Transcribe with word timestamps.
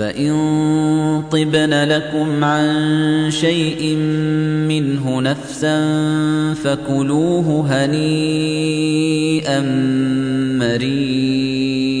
فإن 0.00 0.32
طبن 1.32 1.84
لكم 1.84 2.44
عن 2.44 3.30
شيء 3.30 3.96
منه 4.68 5.20
نفسا 5.20 5.78
فكلوه 6.54 7.66
هنيئا 7.68 9.60
مريئا 10.60 12.00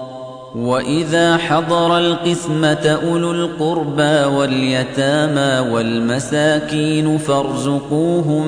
وَإِذَا 0.55 1.37
حَضَرَ 1.37 1.97
الْقِسْمَةَ 1.97 2.99
أُولُو 3.07 3.31
الْقُرْبَى 3.31 4.35
وَالْيَتَامَى 4.35 5.69
وَالْمَسَاكِينُ 5.71 7.17
فَارْزُقُوهُم 7.17 8.47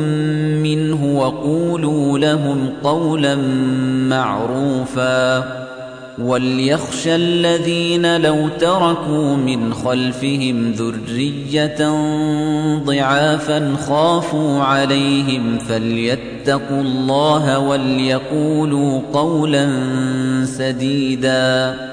مِّنْهُ 0.63 1.19
وَقُولُوا 1.19 2.19
لَهُمْ 2.19 2.69
قَوْلًا 2.83 3.35
مَّعْرُوفًا 4.09 5.43
وَلْيَخْشَ 6.19 7.07
الَّذِينَ 7.07 8.21
لَوْ 8.21 8.49
تَرَكُوا 8.59 9.35
مِنْ 9.35 9.73
خَلْفِهِمْ 9.73 10.71
ذُرِّيَّةً 10.71 11.91
ضِعَافًا 12.85 13.75
خَافُوا 13.87 14.63
عَلَيْهِمْ 14.63 15.57
فَلْيَتَّقُوا 15.57 16.81
اللَّهَ 16.81 17.59
وَلْيَقُولُوا 17.59 19.01
قَوْلًا 19.13 19.67
سَدِيدًا 20.45 21.92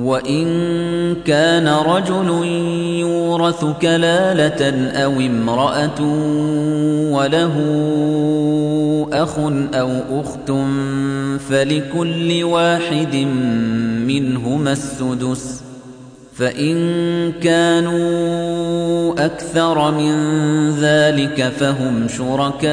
وإن 0.00 0.46
كان 1.24 1.68
رجل 1.68 2.44
يورث 3.00 3.64
كلالة 3.82 4.90
أو 5.04 5.12
امرأة 5.12 6.00
وله 7.12 7.56
أخ 9.12 9.38
أو 9.74 10.20
أخت 10.20 10.52
فلكل 11.48 12.44
واحد 12.44 13.16
منهما 14.06 14.72
السدس 14.72 15.62
فإن 16.34 17.32
كانوا 17.32 19.12
أكثر 19.24 19.90
من 19.90 20.14
ذلك 20.70 21.52
فهم 21.58 22.08
شركاء 22.08 22.70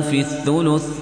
في 0.00 0.20
الثلث 0.20 1.01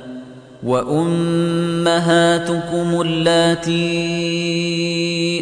وأمهاتكم 0.63 2.21
اللاتي 3.01 3.81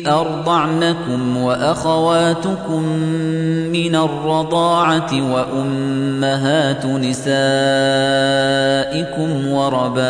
أرضعنكم 0.07 1.37
وأخواتكم 1.37 2.83
من 3.71 3.95
الرضاعة 3.95 5.31
وأمهات 5.33 6.85
نسائكم 6.85 7.29
وربائبكم 9.47 10.09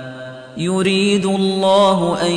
يريد 0.57 1.25
الله 1.25 2.17
أن 2.27 2.31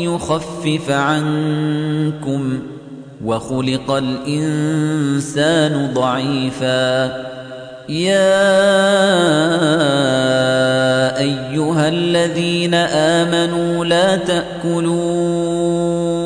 يخفف 0.00 0.90
عنكم 0.90 2.58
وخلق 3.24 3.90
الإنسان 3.90 5.90
ضعيفا 5.94 7.04
يا 7.88 8.36
أيها 11.18 11.88
الذين 11.88 12.74
آمنوا 12.74 13.84
لا 13.84 14.16
تأكلوا 14.16 16.25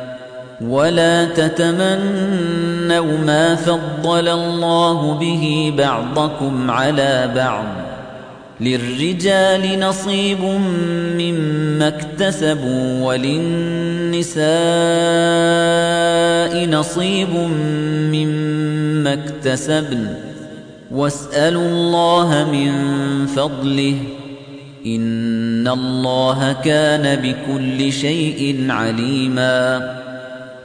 ولا 0.67 1.25
تتمنوا 1.25 3.17
ما 3.25 3.55
فضل 3.55 4.27
الله 4.27 5.13
به 5.13 5.73
بعضكم 5.77 6.71
على 6.71 7.31
بعض. 7.35 7.65
للرجال 8.61 9.79
نصيب 9.79 10.39
مما 11.17 11.87
اكتسبوا 11.87 13.05
وللنساء 13.05 14.41
نصيب 16.69 17.29
مما 18.13 19.13
اكتسبن. 19.13 20.07
واسألوا 20.91 21.67
الله 21.67 22.49
من 22.51 22.71
فضله. 23.25 23.95
إن 24.85 25.67
الله 25.67 26.55
كان 26.63 27.15
بكل 27.15 27.93
شيء 27.93 28.65
عليما. 28.69 30.10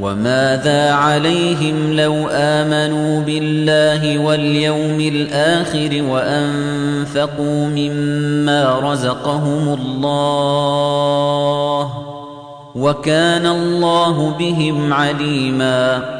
وماذا 0.00 0.92
عليهم 0.92 1.92
لو 1.92 2.28
آمنوا 2.32 3.20
بالله 3.20 4.18
واليوم 4.18 5.00
الآخر 5.00 6.02
وأنفقوا 6.02 7.66
مما 7.66 8.80
رزقهم 8.92 9.78
الله 9.80 10.30
وكان 12.74 13.46
الله 13.46 14.30
بهم 14.38 14.92
عليماً 14.92 16.19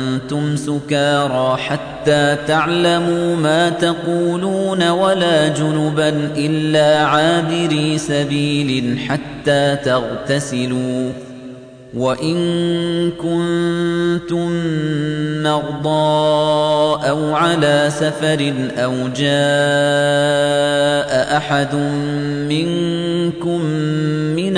سكارى 0.55 1.57
حتى 1.57 2.37
تعلموا 2.47 3.35
ما 3.35 3.69
تقولون 3.69 4.89
ولا 4.89 5.47
جنبا 5.47 6.09
إلا 6.37 7.05
عابري 7.05 7.97
سبيل 7.97 8.99
حتى 8.99 9.75
تغتسلوا 9.85 11.11
وإن 11.93 13.11
كنتم 13.11 14.51
مرضى 15.43 17.09
أو 17.09 17.35
على 17.35 17.89
سفر 17.89 18.53
أو 18.77 18.93
جاء 19.15 19.31
أحد 21.37 21.75
منكم 22.49 23.61
من 24.35 24.57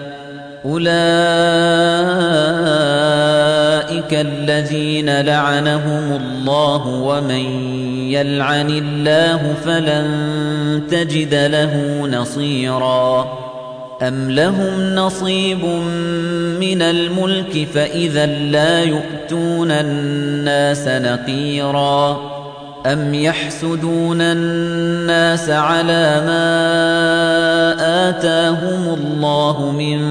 أولئك 0.65 0.91
الذين 4.13 5.21
لعنهم 5.21 6.21
الله 6.21 6.87
ومن 6.87 7.71
يلعن 8.11 8.69
الله 8.69 9.53
فلن 9.65 10.07
تجد 10.91 11.33
له 11.33 12.07
نصيرا 12.07 13.37
أم 14.01 14.31
لهم 14.31 14.95
نصيب 14.95 15.65
من 16.59 16.81
الملك 16.81 17.67
فإذا 17.73 18.25
لا 18.25 18.83
يؤتون 18.83 19.71
الناس 19.71 20.87
نقيرا 20.87 22.31
أم 22.85 23.13
يحسدون 23.13 24.21
الناس 24.21 25.49
على 25.49 26.21
ما 26.25 26.51
آتاهم 28.09 28.93
الله 28.93 29.71
من 29.71 30.10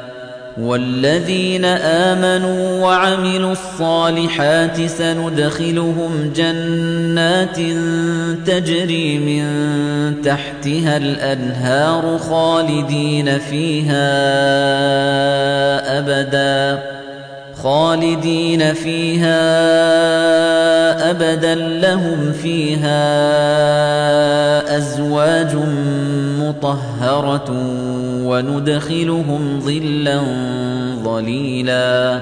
والذين 0.57 1.65
آمنوا 1.65 2.81
وعملوا 2.81 3.51
الصالحات 3.51 4.81
سندخلهم 4.85 6.33
جنات 6.35 7.57
تجري 8.47 9.17
من 9.17 9.45
تحتها 10.21 10.97
الأنهار 10.97 12.17
خالدين 12.17 13.39
فيها 13.39 14.11
أبدا 15.99 17.00
خالدين 17.63 18.73
فيها 18.73 19.41
أبدا 21.09 21.55
لهم 21.55 22.31
فيها 22.31 23.01
أزواج 24.77 25.55
مطهرة 26.39 27.51
وندخلهم 28.23 29.59
ظلا 29.59 30.21
ظليلا. 31.03 32.21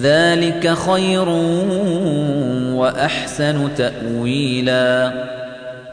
ذلك 0.00 0.74
خير 0.74 1.28
وأحسن 2.74 3.68
تأويلا. 3.76 5.12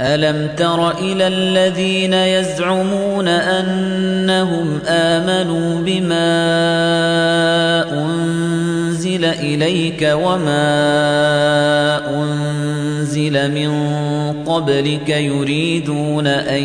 ألم 0.01 0.49
تر 0.57 0.97
إلى 0.97 1.27
الذين 1.27 2.13
يزعمون 2.13 3.27
أنهم 3.27 4.79
آمنوا 4.87 5.81
بما 5.81 6.29
أنزل 7.91 9.25
إليك 9.25 10.11
وما 10.13 10.69
أنزل 12.15 13.51
من 13.51 13.71
قبلك 14.43 15.09
يريدون 15.09 16.27
أن 16.27 16.63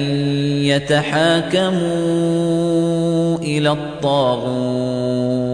يتحاكموا 0.64 1.78
إلى 3.38 3.70
الطاغوت. 3.70 5.53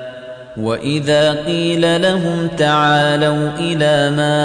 وَإِذَا 0.57 1.31
قِيلَ 1.31 2.01
لَهُمْ 2.01 2.47
تَعَالَوْا 2.57 3.51
إِلَى 3.59 4.15
مَا 4.15 4.35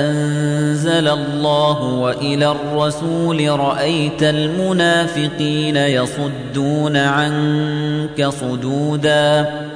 أَنزَلَ 0.00 1.08
اللَّهُ 1.08 1.82
وَإِلَى 1.82 2.50
الرَّسُولِ 2.50 3.48
رَأَيْتَ 3.48 4.22
الْمُنَافِقِينَ 4.22 5.76
يَصُدُّونَ 5.76 6.96
عَنكَ 6.96 8.26
صُدُودًا 8.28 9.67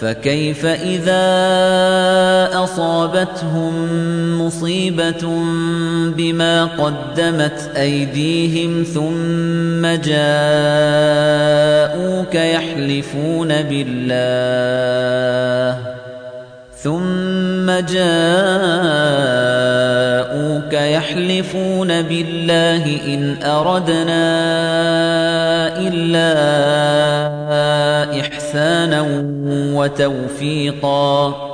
فَكَيْفَ 0.00 0.66
إِذَا 0.66 1.24
أَصَابَتْهُم 2.64 3.74
مُّصِيبَةٌ 4.42 5.42
بِمَا 6.16 6.64
قَدَّمَتْ 6.64 7.70
أَيْدِيهِمْ 7.76 8.84
ثُمَّ 8.84 9.86
جَاءُوكَ 9.86 11.14
يَحْلِفُونَ 12.34 13.48
بِاللَّهِ 13.62 14.84
ثُمَّ 16.84 17.70
جَاءُوكَ 17.70 18.02
يَحْلِفُونَ 20.72 22.02
بِاللَّهِ 22.02 22.84
إِنْ 23.14 23.42
أَرَدْنَا 23.42 24.24
إِلَّا 25.78 26.34
إِحْسَانًا 28.20 29.02
وَتَوْفِيقًا. 29.74 31.53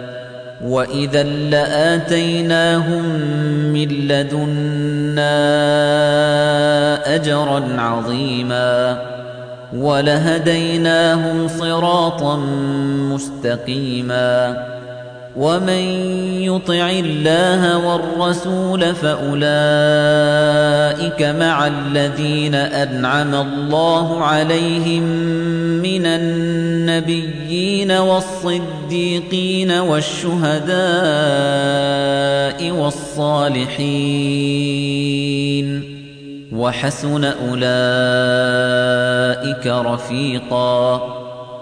وَإِذًا 0.65 1.23
لَّآتَيْنَاهُم 1.23 3.03
مِّن 3.73 3.87
لَّدُنَّا 3.87 5.25
أَجْرًا 7.15 7.81
عَظِيمًا 7.81 9.01
وَلَهَدَيْنَاهُمْ 9.73 11.47
صِرَاطًا 11.47 12.35
مُّسْتَقِيمًا 13.11 14.65
وَمَن 15.35 15.83
يُطِعِ 16.43 16.89
اللَّهَ 16.89 17.77
وَالرَّسُولَ 17.77 18.95
فَأُولَئِكَ 18.95 19.41
مَعَ 21.23 21.67
الَّذِينَ 21.67 22.55
أَنْعَمَ 22.55 23.35
اللَّهُ 23.35 24.23
عَلَيْهِم 24.23 25.03
مِّنَ 25.81 26.05
النَّبِيِّينَ 26.05 27.91
وَالصِّدِّيقِينَ 27.91 29.71
وَالشُّهَدَاءِ 29.71 30.71
وَالصَّالِحِينَ 32.71 33.91
وَحَسُنَ 36.51 37.23
أُولَئِكَ 37.25 37.67
رَفِيقًا 39.67 41.20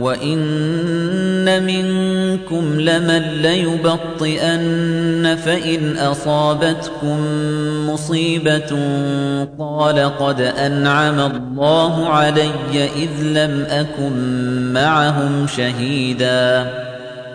وَإِنَّ 0.00 1.62
مِنكُمْ 1.66 2.80
لَمَن 2.80 3.22
لَّيُبَطِّئَنَّ 3.42 5.36
فَإِنْ 5.44 5.96
أَصَابَتْكُم 5.96 7.20
مُّصِيبَةٌ 7.90 8.70
قَالَ 9.58 9.98
قَدْ 10.18 10.40
أَنْعَمَ 10.40 11.20
اللَّهُ 11.20 12.08
عَلَيَّ 12.08 12.84
إِذْ 12.96 13.22
لَمْ 13.22 13.66
أَكُن 13.70 14.12
مَّعَهُمْ 14.72 15.46
شَهِيدًا 15.46 16.87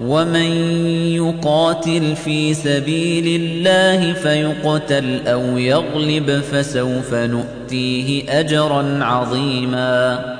وَمَن 0.00 0.50
يُقَاتِلْ 1.12 2.16
فِي 2.16 2.54
سَبِيلِ 2.54 3.40
اللَّهِ 3.40 4.12
فَيُقْتَلْ 4.12 5.26
أَوْ 5.26 5.58
يَغْلِبْ 5.58 6.40
فَسَوْفَ 6.40 7.14
نُؤْتِيهِ 7.14 8.40
أَجْرًا 8.40 9.04
عَظِيمًا 9.04 10.39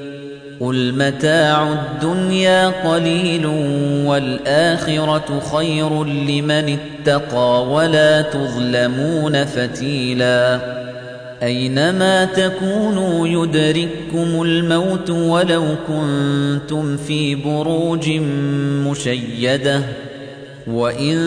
قُلْ 0.61 0.93
مَتَاعُ 0.97 1.73
الدُّنْيَا 1.73 2.67
قَلِيلٌ 2.67 3.45
وَالْآخِرَةُ 4.05 5.39
خَيْرٌ 5.53 6.03
لِّمَنِ 6.03 6.77
اتَّقَىٰ 6.79 7.65
وَلَا 7.69 8.21
تُظْلَمُونَ 8.21 9.45
فَتِيلًا 9.45 10.59
أَيْنَمَا 11.43 12.25
تَكُونُوا 12.25 13.27
يُدْرِككُّمُ 13.27 14.41
الْمَوْتُ 14.41 15.09
وَلَوْ 15.09 15.63
كُنتُمْ 15.87 16.97
فِي 16.97 17.35
بُرُوجٍ 17.35 18.09
مُّشَيَّدَةٍ 18.87 19.81
وَإِن 20.67 21.17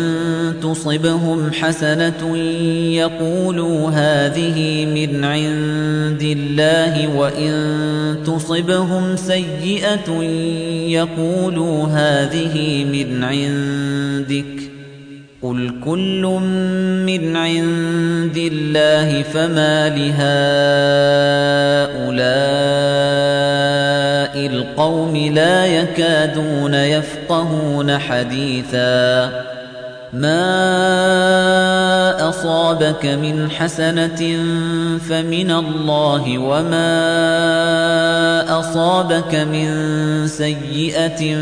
تُصِبْهُمْ 0.62 1.52
حَسَنَةٌ 1.52 2.36
يَقُولُوا 2.94 3.90
هَٰذِهِ 3.90 4.86
مِنْ 4.94 5.24
عِندِ 5.24 6.22
اللَّهِ 6.22 7.16
وَإِن 7.16 7.52
تُصِبْهُمْ 8.26 9.16
سَيِّئَةٌ 9.16 10.22
يَقُولُوا 10.88 11.86
هَٰذِهِ 11.86 12.84
مِنْ 12.84 13.24
عِندِكَ 13.24 14.70
قُلْ 15.42 15.74
كُلٌّ 15.84 16.22
مِّنْ 17.06 17.36
عِندِ 17.36 18.36
اللَّهِ 18.36 19.22
فَمَا 19.22 19.88
لِهَٰؤُلَاءِ 19.98 20.44
الْقَوْمِ 24.36 25.16
لَا 25.16 25.66
يَكَادُونَ 25.66 26.74
يَفْقَهُونَ 26.74 27.98
حَدِيثًا. 27.98 29.30
مَا 30.12 30.44
أَصَابَكَ 32.28 33.06
مِنْ 33.06 33.50
حَسَنَةٍ 33.50 34.38
فَمِنَ 35.08 35.50
اللَّهِ 35.50 36.38
وَمَا 36.38 36.90
أَصَابَكَ 38.60 39.34
مِنْ 39.34 39.68
سَيِّئَةٍ 40.26 41.36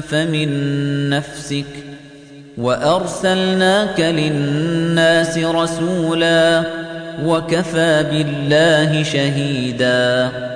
فَمِنْ 0.00 1.10
نَفْسِكَ. 1.10 1.64
وَأَرْسَلْنَاكَ 2.58 4.00
لِلنَّاسِ 4.00 5.38
رَسُولًا 5.38 6.62
وَكَفَى 7.24 8.04
بِاللَّهِ 8.10 9.02
شَهِيدًا. 9.02 10.55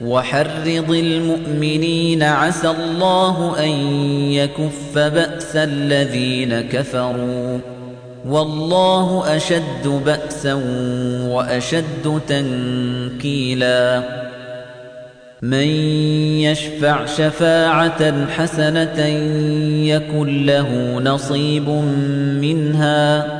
وَحَرِّضِ 0.00 0.90
الْمُؤْمِنِينَ 0.90 2.22
عَسَى 2.22 2.70
اللَّهُ 2.70 3.64
أَن 3.64 3.70
يَكُفَّ 4.32 4.98
بَأْسَ 4.98 5.56
الَّذِينَ 5.56 6.60
كَفَرُوا 6.60 7.58
وَاللَّهُ 8.28 9.36
أَشَدُّ 9.36 10.02
بَأْسًا 10.06 10.54
وَأَشَدُّ 11.28 12.20
تَنكِيلًا 12.28 14.02
مَن 15.42 15.68
يَشْفَعْ 16.40 17.06
شَفَاعَةً 17.06 18.26
حَسَنَةً 18.26 19.06
يَكُن 19.84 20.46
لَّهُ 20.46 21.00
نَصِيبٌ 21.04 21.68
مِّنْهَا 22.40 23.39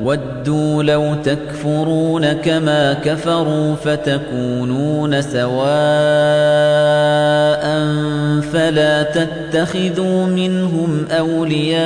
ودوا 0.00 0.82
لو 0.82 1.14
تكفرون 1.14 2.32
كما 2.32 2.92
كفروا 2.92 3.74
فتكونون 3.74 5.22
سواء 5.22 5.52
فلا 8.52 9.02
تتخذوا 9.02 10.26
منهم 10.26 11.06
أولياء 11.10 11.82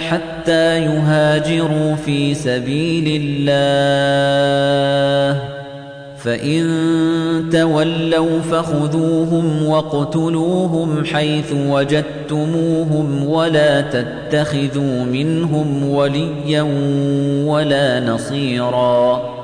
حتى 0.00 0.78
يهاجروا 0.78 1.96
في 1.96 2.34
سبيل 2.34 3.22
الله. 3.22 4.63
فإن 6.24 7.48
تولوا 7.52 8.40
فخذوهم 8.40 9.66
واقتلوهم 9.66 11.04
حيث 11.04 11.52
وجدتموهم 11.52 13.28
ولا 13.28 13.80
تتخذوا 13.80 15.04
منهم 15.04 15.88
وليا 15.88 16.62
ولا 17.46 18.00
نصيراً 18.00 19.43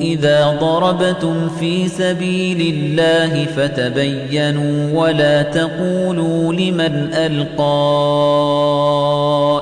إذا 0.00 0.56
ضربتم 0.60 1.48
في 1.48 1.88
سبيل 1.88 2.74
الله 2.74 3.44
فتبينوا 3.44 5.00
ولا 5.00 5.42
تقولوا 5.42 6.52
لمن 6.52 7.14
ألقى 7.14 7.62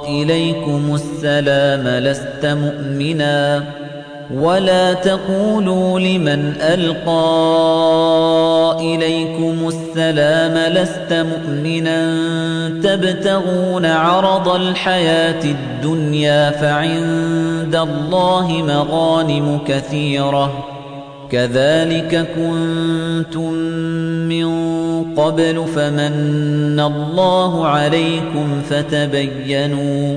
إليكم 0.08 0.94
السلام 0.94 1.88
لست 1.88 2.46
مؤمناً 2.46 3.83
ولا 4.30 4.92
تقولوا 4.92 6.00
لمن 6.00 6.54
ألقى 6.60 7.14
إليكم 8.80 9.68
السلام 9.68 10.72
لست 10.72 11.12
مؤمنا 11.12 12.08
تبتغون 12.82 13.86
عرض 13.86 14.48
الحياة 14.48 15.44
الدنيا 15.44 16.50
فعند 16.50 17.76
الله 17.76 18.48
مغانم 18.52 19.58
كثيرة 19.66 20.64
كذلك 21.30 22.26
كنتم 22.36 23.52
من 24.28 24.74
قبل 25.16 25.64
فمن 25.76 26.80
الله 26.80 27.66
عليكم 27.66 28.62
فتبينوا 28.70 30.16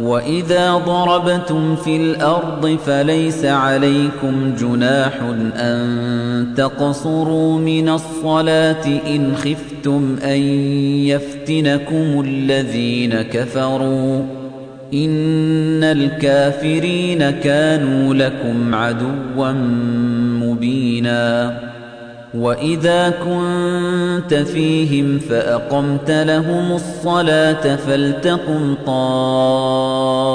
وَإِذَا 0.00 0.74
ضَرَبْتُمْ 0.76 1.76
فِي 1.76 1.96
الْأَرْضِ 1.96 2.78
فَلَيْسَ 2.86 3.44
عَلَيْكُمْ 3.44 4.54
جُنَاحٌ 4.60 5.12
أَن 5.56 6.54
تَقْصُرُوا 6.56 7.58
مِنَ 7.58 7.88
الصَّلَاةِ 7.88 8.86
إِنْ 9.06 9.36
خِفْتُمْ 9.36 10.16
أَن 10.22 10.40
يَفْتِنَكُمُ 11.08 12.20
الَّذِينَ 12.26 13.22
كَفَرُوا 13.22 14.22
إِنَّ 14.94 15.84
الْكَافِرِينَ 15.84 17.30
كَانُوا 17.30 18.14
لَكُمْ 18.14 18.74
عَدُوًّا 18.74 19.52
مُبِينًا 20.42 21.65
وَإِذَا 22.36 23.10
كُنتَ 23.10 24.34
فِيهِمْ 24.34 25.18
فَأَقَمْتَ 25.18 26.10
لَهُمُ 26.10 26.72
الصَّلَاةَ 26.72 27.76
فَلْتَقُمْ 27.76 28.76
طَائِفَةٌ 28.86 30.26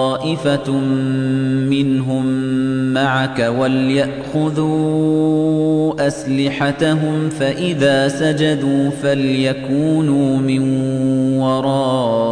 مِّنْهُم 1.70 2.26
مَّعَكَ 2.93 3.54
وَلْيَأْخُذُوا 3.60 4.72
أَسْلِحَتَهُمْ 6.08 7.30
فَإِذَا 7.30 8.08
سَجَدُوا 8.08 8.89
فَلْيَكُونُوا 8.89 10.38
مِن 10.38 10.62
وَرَائِكُمْ 11.39 12.32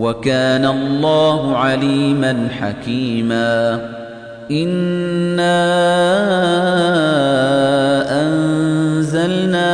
وكان 0.00 0.64
الله 0.66 1.56
عليما 1.56 2.48
حكيما. 2.60 3.80
إنا 4.50 5.60
أنزلنا 8.22 9.70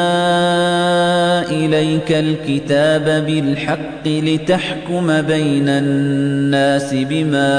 إليك 1.51 2.13
الكتاب 2.13 3.25
بالحق 3.27 4.07
لتحكم 4.07 5.23
بين 5.23 5.69
الناس 5.69 6.95
بما 6.95 7.55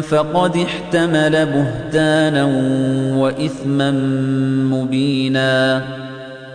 فقد 0.00 0.56
احتمل 0.56 1.46
بهتانا 1.46 2.44
وإثما 3.16 3.90
مبينا 4.70 5.82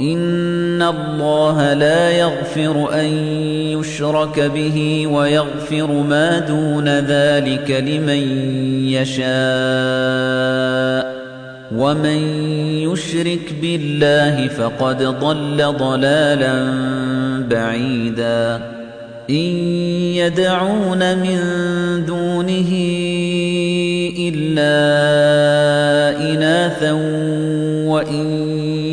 إن 0.00 0.82
الله 0.82 1.74
لا 1.74 2.10
يغفر 2.10 3.00
أن 3.00 3.06
يشرك 3.78 4.40
به 4.40 5.06
ويغفر 5.06 5.92
ما 5.92 6.38
دون 6.38 6.88
ذلك 6.88 7.70
لمن 7.70 8.22
يشاء 8.88 9.30
ومن 11.76 12.20
يشرك 12.90 13.54
بالله 13.62 14.48
فقد 14.48 15.02
ضل 15.02 15.76
ضلالا 15.78 16.72
بعيدا 17.50 18.60
إن 19.30 19.50
يدعون 20.14 21.18
من 21.18 21.38
دونه 22.06 22.70
إلا 24.18 24.70
إناثا 26.32 26.92
وإن 27.86 28.59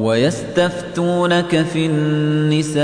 ويستفتونك 0.00 1.62
في 1.72 1.86
النساء 1.86 2.80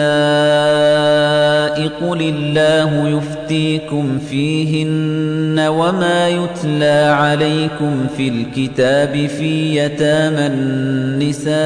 قل 1.89 2.23
الله 2.23 3.09
يفتيكم 3.09 4.19
فيهن 4.19 5.61
وما 5.61 6.29
يتلى 6.29 7.15
عليكم 7.19 8.07
في 8.17 8.29
الكتاب 8.29 9.27
في 9.27 9.77
يتامى 9.77 10.47
النساء 10.47 11.57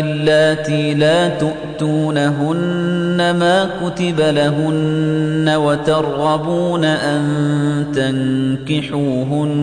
اللاتي 0.00 0.94
لا 0.94 1.28
تؤتونهن 1.28 3.16
ما 3.16 3.70
كتب 3.82 4.20
لهن 4.20 5.48
وترغبون 5.56 6.84
أن 6.84 7.22
تنكحوهن 8.68 9.62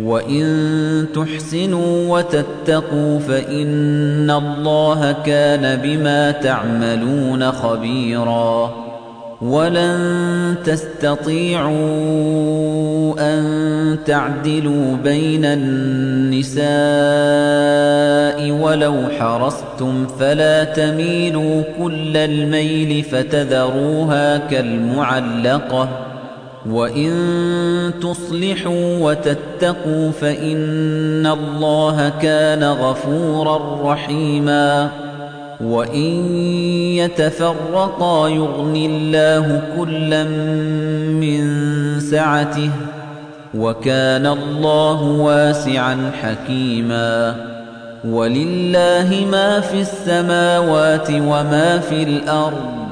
وَإِن 0.00 1.06
تُحْسِنُوا 1.14 2.18
وَتَتَّقُوا 2.18 3.18
فَإِنَّ 3.18 4.30
اللَّهَ 4.30 5.12
كَانَ 5.12 5.80
بِمَا 5.82 6.30
تَعْمَلُونَ 6.30 7.52
خَبِيرًا 7.52 8.72
وَلَن 9.42 10.54
تَسْتَطِيعُوا 10.64 11.72
أَن 13.18 13.98
تَعْدِلُوا 14.06 14.96
بَيْنَ 15.04 15.44
النِّسَاءِ 15.44 16.62
وَلَوْ 18.50 18.94
حَرَصْتُمْ 19.18 20.06
فَلَا 20.06 20.64
تَمِيلُوا 20.64 21.62
كُلَّ 21.82 22.16
الْمَيْلِ 22.16 23.04
فَتَذَرُوهَا 23.04 24.38
كَالْمُعَلَّقَةِ 24.38 26.11
وَإِن 26.70 27.10
تُصْلِحُوا 28.02 28.98
وَتَتَّقُوا 28.98 30.10
فَإِنَّ 30.10 31.26
اللَّهَ 31.26 32.12
كَانَ 32.22 32.64
غَفُورًا 32.64 33.92
رَّحِيمًا 33.92 34.90
وَإِن 35.60 36.34
يَتَفَرَّقَا 36.96 38.28
يُغْنِ 38.28 38.76
اللَّهُ 38.76 39.62
كُلًّا 39.78 40.24
مِّن 41.22 41.42
سَعَتِهِ 42.00 42.70
وَكَانَ 43.54 44.26
اللَّهُ 44.26 45.02
وَاسِعًا 45.02 46.10
حَكِيمًا 46.22 47.34
وَلِلَّهِ 48.04 49.26
مَا 49.30 49.60
فِي 49.60 49.80
السَّمَاوَاتِ 49.80 51.10
وَمَا 51.10 51.78
في 51.78 52.02
الْأَرْضِ 52.02 52.91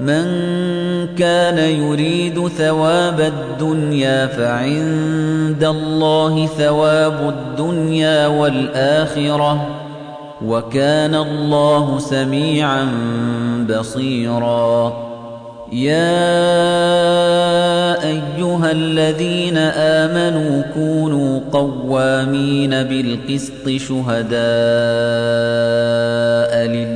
مَنْ 0.00 0.26
كَانَ 1.18 1.58
يُرِيدُ 1.58 2.48
ثَوَابَ 2.48 3.20
الدُّنْيَا 3.20 4.26
فَعِندَ 4.26 5.64
اللَّهِ 5.64 6.46
ثَوَابُ 6.46 7.34
الدُّنْيَا 7.34 8.26
وَالْآخِرَةِ 8.26 9.66
وَكَانَ 10.44 11.14
اللَّهُ 11.14 11.98
سَمِيعًا 11.98 12.88
بَصِيرًا. 13.70 15.06
يا 15.72 16.16
أيها 18.04 18.70
الذين 18.72 19.56
آمنوا 19.56 20.62
كونوا 20.74 21.40
قوامين 21.52 22.70
بالقسط 22.70 23.68
شهداء 23.68 24.36
لله 26.66 26.95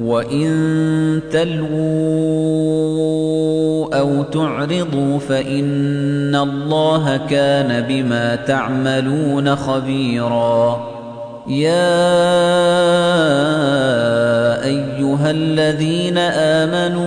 وإن 0.00 1.20
تلووا 1.30 2.82
أو 3.98 4.22
تعرضوا 4.22 5.18
فإن 5.18 6.34
الله 6.34 7.16
كان 7.16 7.84
بما 7.88 8.36
تعملون 8.36 9.56
خبيراً 9.56 10.92
يا 11.46 12.24
ايها 14.64 15.30
الذين 15.30 16.18
امنوا 16.18 17.02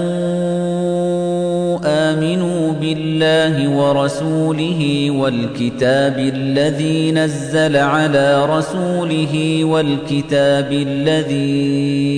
امنوا 1.85 2.71
بالله 2.71 3.69
ورسوله 3.69 5.11
والكتاب 5.11 6.19
الذي 6.19 7.11
نزل 7.11 7.77
على 7.77 8.45
رسوله 8.45 9.63
والكتاب 9.63 10.71
الذي 10.71 12.14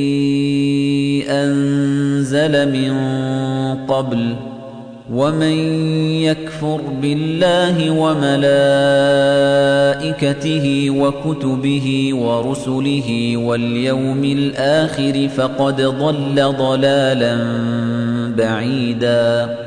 أنزل 1.29 2.71
من 2.71 2.93
قبل 3.87 4.35
ومن 5.13 5.57
يكفر 6.21 6.81
بالله 7.01 7.91
وملائكته 7.91 8.49
وكتبه 10.89 12.09
ورسله 12.13 13.37
واليوم 13.37 14.23
الآخر 14.23 15.27
فقد 15.27 15.81
ضل 15.81 16.53
ضلالا 16.57 17.37
بعيدا 18.37 19.66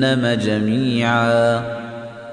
جهنم 0.00 0.26
جميعا 0.26 1.79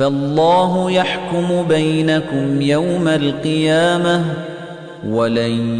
فَاللَّهُ 0.00 0.90
يَحْكُمُ 0.90 1.62
بَيْنَكُمْ 1.68 2.62
يَوْمَ 2.62 3.08
الْقِيَامَةِ 3.08 4.24
وَلَن 5.08 5.76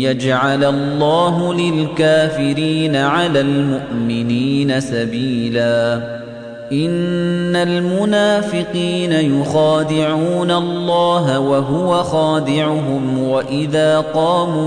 يَجْعَلَ 0.00 0.64
اللَّهُ 0.64 1.54
لِلْكَافِرِينَ 1.54 2.96
عَلَى 2.96 3.40
الْمُؤْمِنِينَ 3.40 4.80
سَبِيلًا 4.80 6.23
إن 6.72 7.56
المنافقين 7.56 9.12
يخادعون 9.12 10.50
الله 10.50 11.38
وهو 11.38 12.02
خادعهم 12.02 13.28
وإذا 13.28 14.00
قاموا 14.00 14.64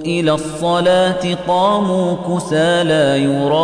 إلى 0.00 0.32
الصلاة 0.32 1.34
قاموا 1.48 2.16
كسى 2.28 2.84
لا 2.84 3.16
يراءون 3.16 3.56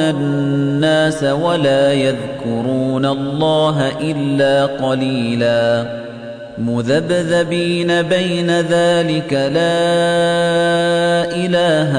الناس 0.00 1.24
ولا 1.24 1.92
يذكرون 1.92 3.06
الله 3.06 3.88
إلا 4.00 4.66
قليلاً 4.66 6.04
مذبذبين 6.58 8.02
بين 8.02 8.50
ذلك 8.60 9.32
لا 9.32 9.74
إله 11.34 11.90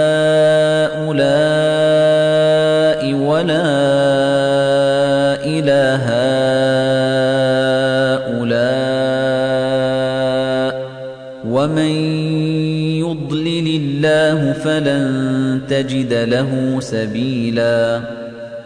هؤلاء 0.00 0.79
ولا 1.08 1.60
إله 5.44 6.04
هؤلاء 8.50 8.90
ومن 11.46 11.92
يضلل 13.04 13.66
الله 13.80 14.52
فلن 14.52 15.60
تجد 15.68 16.12
له 16.12 16.80
سبيلا 16.80 18.00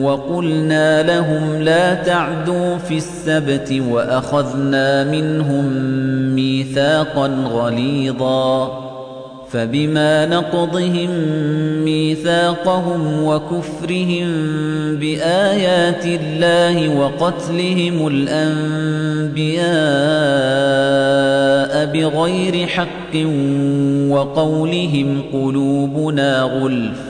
وقلنا 0.00 1.02
لهم 1.02 1.62
لا 1.62 1.94
تعدوا 1.94 2.76
في 2.76 2.96
السبت 2.96 3.82
وأخذنا 3.88 5.04
منهم 5.04 5.64
ميثاقا 6.34 7.26
غليظا 7.52 8.90
فبما 9.50 10.26
نقضهم 10.26 11.10
ميثاقهم 11.84 13.24
وكفرهم 13.24 14.26
بآيات 14.96 16.04
الله 16.06 16.96
وقتلهم 16.98 18.06
الأنبياء 18.06 19.60
بغير 21.86 22.66
حق 22.66 23.16
وقولهم 24.08 25.22
قلوبنا 25.32 26.42
غلف 26.42 27.09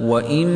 وَإِن 0.00 0.46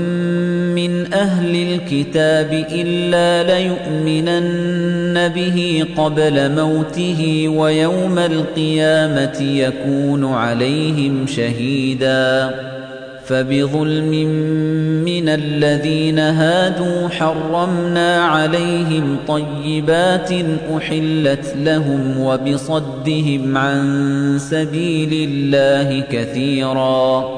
مِّنْ 0.75 1.13
أَهْلِ 1.15 1.55
الْكِتَابِ 1.57 2.67
إِلَّا 2.73 3.55
لَيُؤْمِنَنَّ 3.55 5.29
بِهِ 5.29 5.85
قَبْلَ 5.97 6.55
مَوْتِهِ 6.55 7.49
وَيَوْمَ 7.49 8.19
الْقِيَامَةِ 8.19 9.41
يَكُونُ 9.41 10.25
عَلَيْهِمْ 10.25 11.27
شَهِيدًا 11.27 12.51
فَبِظُلْمٍ 13.27 14.11
مِّنَ 15.05 15.29
الَّذِينَ 15.29 16.19
هَادُوا 16.19 17.09
حَرَّمْنَا 17.09 18.17
عَلَيْهِمْ 18.25 19.17
طَيِّبَاتٍ 19.29 20.33
أُحِلَّتْ 20.77 21.55
لَهُمْ 21.57 22.21
وَبِصَدِّهِمْ 22.21 23.57
عَن 23.57 24.39
سَبِيلِ 24.39 25.29
اللَّهِ 25.31 26.01
كَثِيرًا 26.01 27.38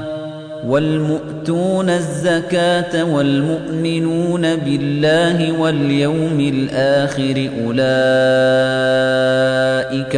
وَالْمُؤْتُونَ 0.67 1.89
الزَّكَاةَ 1.89 3.03
وَالْمُؤْمِنُونَ 3.03 4.41
بِاللَّهِ 4.41 5.59
وَالْيَوْمِ 5.59 6.39
الْآخِرِ 6.39 7.49
أُولَئِكَ 7.65 7.83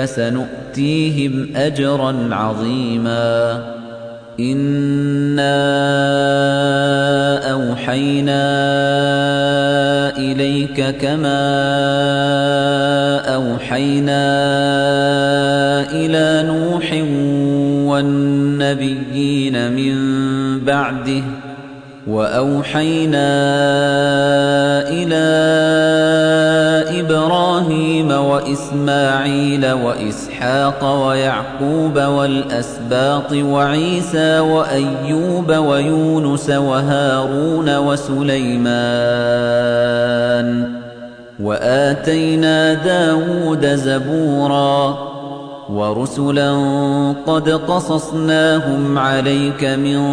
سَنُؤْتِيهِمْ 0.06 1.50
أَجْرًا 1.56 2.30
عَظِيمًا. 2.32 3.64
إِنَّا 4.40 5.54
أَوْحَيْنَا 7.52 8.44
إِلَيْكَ 10.18 10.96
كَمَا 11.02 11.44
أَوْحَيْنَا 13.36 14.24
إِلَى 15.92 16.44
نُوحٍ 16.48 16.94
وَالنَّبِيِّينَ 17.94 19.72
مِن 19.72 19.96
بَعْدِهِ 20.66 21.24
وَأَوْحَيْنَا 22.08 23.30
إِلَى 24.90 25.24
إِبْرَاهِيمَ 27.00 28.12
وَإِسْمَاعِيلَ 28.12 29.72
وَإِسْحَاقَ 29.72 31.06
وَيَعْقُوبَ 31.08 31.98
وَالْأَسْبَاطِ 31.98 33.34
وَعِيسَى 33.34 34.40
وَأَيُّوبَ 34.40 35.50
وَيُونُسَ 35.50 36.50
وَهَارُونَ 36.50 37.78
وَسُلَيْمَانَ 37.78 38.74
وَآتَيْنَا 41.40 42.74
دَاوُودَ 42.74 43.66
زَبُورًا 43.66 45.13
وَرُسُلًا 45.70 46.52
قَدْ 47.28 47.50
قَصَصْنَاهُمْ 47.50 48.98
عَلَيْكَ 48.98 49.64
مِن 49.64 50.04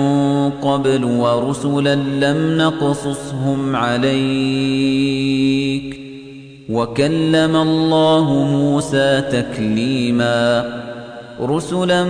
قَبْلُ 0.50 1.04
وَرُسُلًا 1.04 1.94
لَّمْ 1.94 2.58
نَقْصُصْهُمْ 2.58 3.76
عَلَيْكَ. 3.76 6.00
وَكَلَّمَ 6.70 7.56
اللَّهُ 7.56 8.32
مُوسَىٰ 8.32 9.22
تَكْلِيمًا. 9.32 10.64
رُسُلًا 11.42 12.04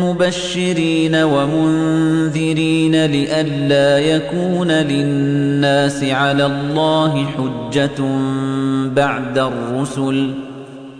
مُبَشِّرِينَ 0.00 1.14
وَمُنذِرِينَ 1.14 3.06
لِئَلَّا 3.06 3.98
يَكُونَ 3.98 4.70
لِلنَّاسِ 4.70 6.04
عَلَى 6.04 6.46
اللَّهِ 6.46 7.24
حُجَّةٌ 7.24 8.04
بَعْدَ 8.96 9.38
الرُّسُلِ. 9.38 10.49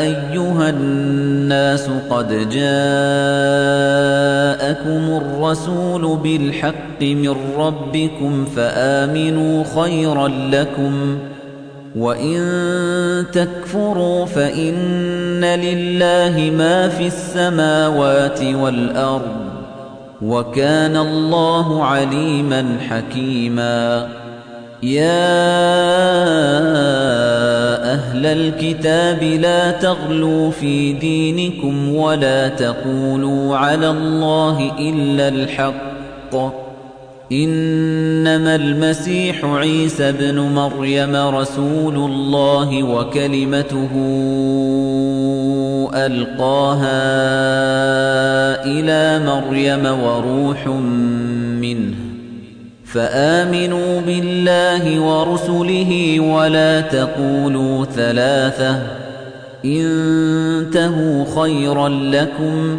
أَيُّهَا 0.00 0.70
النَّاسُ 0.70 1.90
قَدْ 2.10 2.28
جَاءَكُمُ 2.28 2.62
الرَّسُولُ 5.22 6.16
بِالْحَقِّ 6.16 7.02
مِنْ 7.02 7.34
رَبِّكُمْ 7.56 8.44
فَآمِنُوا 8.56 9.64
خَيْرًا 9.64 10.28
لَكُمْ 10.28 11.18
وَإِن 11.96 13.24
تَكْفُرُوا 13.32 14.26
فَإِنَّ 14.26 15.44
لِلَّهِ 15.44 16.50
مَا 16.58 16.88
فِي 16.88 17.06
السَّمَاوَاتِ 17.06 18.42
وَالْأَرْضِ. 18.42 19.51
وَكَانَ 20.22 20.96
اللَّهُ 20.96 21.84
عَلِيمًا 21.84 22.76
حَكِيمًا. 22.88 24.08
يَا 24.82 25.32
أَهْلَ 27.94 28.26
الْكِتَابِ 28.26 29.22
لَا 29.22 29.70
تَغْلُوا 29.70 30.50
فِي 30.50 30.92
دِينِكُمْ 30.92 31.94
وَلَا 31.94 32.48
تَقُولُوا 32.48 33.56
عَلَى 33.56 33.90
اللَّهِ 33.90 34.72
إِلَّا 34.78 35.28
الْحَقَّ. 35.28 36.61
إِنَّمَا 37.32 38.54
الْمَسِيحُ 38.54 39.44
عِيسَى 39.44 40.08
ابْنُ 40.08 40.38
مَرْيَمَ 40.38 41.16
رَسُولُ 41.16 41.96
اللَّهِ 41.96 42.82
وَكَلِمَتُهُ 42.82 43.90
أَلْقَاهَا 45.94 46.92
إِلَى 48.64 49.24
مَرْيَمَ 49.26 49.86
وَرُوحٌ 49.86 50.66
مِّنْهُ. 51.60 51.94
فَآمِنُوا 52.84 54.00
بِاللَّهِ 54.00 55.00
وَرُسُلِهِ 55.00 56.20
وَلَا 56.20 56.80
تَقُولُوا 56.80 57.84
ثَلَاثَةٌ. 57.84 58.76
إنتهوا 59.64 61.42
خَيْرًا 61.42 61.88
لَّكُمْ. 61.88 62.78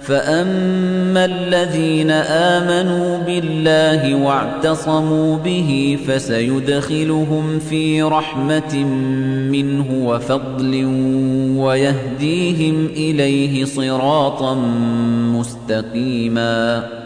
فأما 0.00 1.24
الذين 1.24 2.10
آمنوا 2.10 3.18
بالله 3.18 4.14
واعتصموا 4.14 5.36
به 5.36 5.98
فسيدخلهم 6.08 7.58
في 7.58 8.02
رحمة 8.02 8.84
منه 9.50 9.86
وفضل 10.08 10.84
ويهديهم 11.56 12.86
إليه 12.86 13.64
صراطا 13.64 14.54
مستقيماً. 15.34 17.05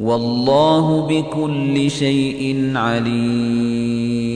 والله 0.00 1.06
بكل 1.06 1.90
شيء 1.90 2.72
عليم. 2.74 4.28